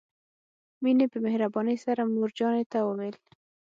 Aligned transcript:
مينې 0.83 1.05
په 1.11 1.17
مهربانۍ 1.25 1.77
سره 1.85 2.01
مور 2.13 2.29
جانې 2.37 2.63
ته 2.71 2.79
وويل. 2.87 3.15